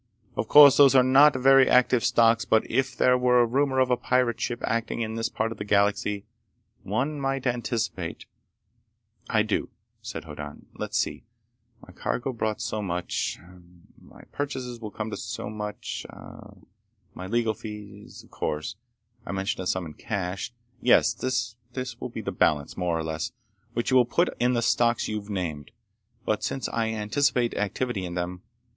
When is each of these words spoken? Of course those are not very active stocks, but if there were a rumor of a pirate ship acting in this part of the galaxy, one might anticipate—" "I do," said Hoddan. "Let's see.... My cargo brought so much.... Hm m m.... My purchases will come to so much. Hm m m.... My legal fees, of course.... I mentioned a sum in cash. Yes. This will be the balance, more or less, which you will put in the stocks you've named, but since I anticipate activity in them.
Of 0.35 0.47
course 0.47 0.77
those 0.77 0.95
are 0.95 1.03
not 1.03 1.35
very 1.35 1.69
active 1.69 2.03
stocks, 2.03 2.43
but 2.43 2.65
if 2.67 2.97
there 2.97 3.19
were 3.19 3.39
a 3.39 3.45
rumor 3.45 3.79
of 3.79 3.91
a 3.91 3.97
pirate 3.97 4.41
ship 4.41 4.59
acting 4.65 5.01
in 5.01 5.13
this 5.13 5.29
part 5.29 5.51
of 5.51 5.59
the 5.59 5.63
galaxy, 5.63 6.25
one 6.81 7.19
might 7.21 7.45
anticipate—" 7.45 8.25
"I 9.29 9.43
do," 9.43 9.69
said 10.01 10.23
Hoddan. 10.23 10.65
"Let's 10.73 10.97
see.... 10.97 11.23
My 11.85 11.93
cargo 11.93 12.33
brought 12.33 12.61
so 12.61 12.81
much.... 12.81 13.37
Hm 13.37 13.45
m 13.45 13.87
m.... 14.01 14.07
My 14.09 14.21
purchases 14.31 14.79
will 14.79 14.89
come 14.89 15.11
to 15.11 15.17
so 15.17 15.51
much. 15.51 16.07
Hm 16.09 16.17
m 16.17 16.55
m.... 16.55 16.67
My 17.13 17.27
legal 17.27 17.53
fees, 17.53 18.23
of 18.23 18.31
course.... 18.31 18.77
I 19.23 19.31
mentioned 19.31 19.61
a 19.63 19.67
sum 19.67 19.85
in 19.85 19.93
cash. 19.93 20.51
Yes. 20.81 21.13
This 21.13 21.57
will 22.01 22.09
be 22.09 22.21
the 22.21 22.31
balance, 22.31 22.75
more 22.75 22.97
or 22.97 23.03
less, 23.03 23.33
which 23.75 23.91
you 23.91 23.97
will 23.97 24.05
put 24.05 24.35
in 24.39 24.53
the 24.55 24.63
stocks 24.63 25.07
you've 25.07 25.29
named, 25.29 25.69
but 26.25 26.43
since 26.43 26.67
I 26.69 26.87
anticipate 26.87 27.53
activity 27.53 28.03
in 28.03 28.15
them. 28.15 28.41